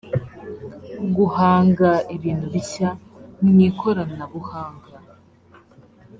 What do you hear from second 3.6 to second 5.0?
ikoranabuhanga